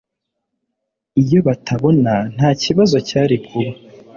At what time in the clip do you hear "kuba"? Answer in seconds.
3.45-3.71